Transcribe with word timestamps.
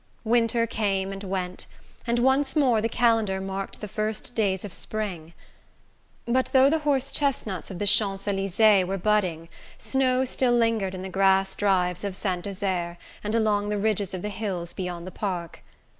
Winter 0.23 0.65
came 0.65 1.13
and 1.13 1.23
went, 1.23 1.67
and 2.07 2.17
once 2.17 2.55
more 2.55 2.81
the 2.81 2.89
calendar 2.89 3.39
marked 3.39 3.81
the 3.81 3.87
first 3.87 4.33
days 4.33 4.65
of 4.65 4.73
spring; 4.73 5.33
but 6.25 6.47
though 6.53 6.71
the 6.71 6.79
horse 6.79 7.11
chestnuts 7.11 7.69
of 7.69 7.77
the 7.77 7.85
Champs 7.85 8.27
Elysees 8.27 8.83
were 8.87 8.97
budding 8.97 9.47
snow 9.77 10.25
still 10.25 10.53
lingered 10.53 10.95
in 10.95 11.03
the 11.03 11.07
grass 11.07 11.55
drives 11.55 12.03
of 12.03 12.15
Saint 12.15 12.45
Desert 12.45 12.97
and 13.23 13.35
along 13.35 13.69
the 13.69 13.77
ridges 13.77 14.15
of 14.15 14.23
the 14.23 14.29
hills 14.29 14.73
beyond 14.73 15.05
the 15.05 15.11
park. 15.11 15.61